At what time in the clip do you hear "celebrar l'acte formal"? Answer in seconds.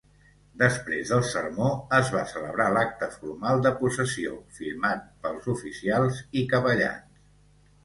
2.31-3.63